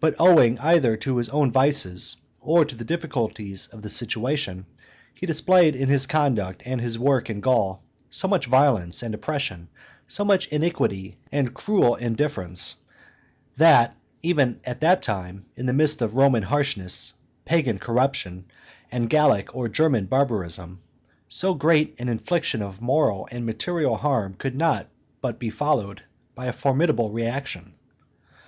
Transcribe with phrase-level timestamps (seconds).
[0.00, 4.66] But owing either to his own vices or to the difficulties of the situation,
[5.14, 9.68] he displayed in his conduct and his work in Gaul so much violence and oppression,
[10.08, 12.74] so much iniquity and cruel indifference,
[13.56, 17.14] that, even at that time, in the midst of Roman harshness,
[17.44, 18.46] pagan corruption,
[18.90, 20.82] and Gallic or German barbarism,
[21.28, 24.88] so great an infliction of moral and material harm could not
[25.20, 26.02] but be followed
[26.34, 27.74] by a formidable reaction.